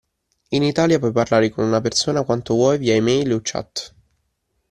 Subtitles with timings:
[0.49, 3.93] In Italia puoi parlare con una persona quanto vuoi via email o chat.